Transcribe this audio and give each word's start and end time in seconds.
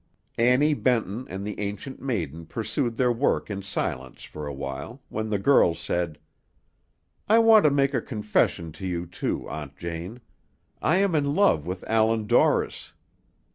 Annie 0.39 0.73
Benton 0.73 1.27
and 1.27 1.45
the 1.45 1.59
Ancient 1.59 2.01
Maiden 2.01 2.47
pursued 2.47 2.95
their 2.95 3.11
work 3.11 3.51
in 3.51 3.61
silence 3.61 4.23
for 4.23 4.47
a 4.47 4.51
while, 4.51 4.99
when 5.09 5.29
the 5.29 5.37
girl 5.37 5.75
said, 5.75 6.17
"I 7.29 7.37
want 7.37 7.65
to 7.65 7.69
make 7.69 7.93
a 7.93 8.01
confession 8.01 8.71
to 8.71 8.87
you, 8.87 9.05
too, 9.05 9.47
Aunt 9.47 9.77
Jane. 9.77 10.19
I 10.81 10.95
am 10.97 11.13
in 11.13 11.35
love 11.35 11.67
with 11.67 11.83
Allan 11.87 12.25
Dorris." 12.25 12.93